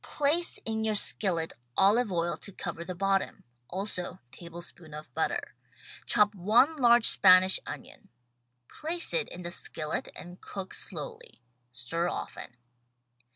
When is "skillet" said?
0.95-1.53, 9.51-10.07